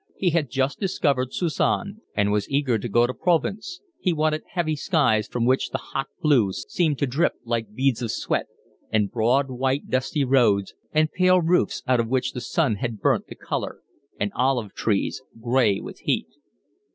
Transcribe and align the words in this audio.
He 0.17 0.31
had 0.31 0.49
just 0.49 0.79
discovered 0.79 1.31
Cezanne, 1.31 2.01
and 2.15 2.31
was 2.31 2.49
eager 2.49 2.79
to 2.79 2.89
go 2.89 3.05
to 3.05 3.13
Provence; 3.13 3.81
he 3.99 4.13
wanted 4.13 4.41
heavy 4.53 4.75
skies 4.75 5.27
from 5.27 5.45
which 5.45 5.69
the 5.69 5.77
hot 5.77 6.07
blue 6.21 6.51
seemed 6.53 6.97
to 6.97 7.05
drip 7.05 7.33
like 7.45 7.75
beads 7.75 8.01
of 8.01 8.09
sweat, 8.09 8.47
and 8.91 9.11
broad 9.11 9.51
white 9.51 9.91
dusty 9.91 10.23
roads, 10.23 10.73
and 10.91 11.11
pale 11.11 11.39
roofs 11.39 11.83
out 11.87 11.99
of 11.99 12.07
which 12.09 12.31
the 12.33 12.41
sun 12.41 12.77
had 12.77 12.99
burnt 12.99 13.27
the 13.27 13.35
colour, 13.35 13.83
and 14.19 14.31
olive 14.33 14.73
trees 14.73 15.21
gray 15.39 15.79
with 15.79 15.99
heat. 15.99 16.29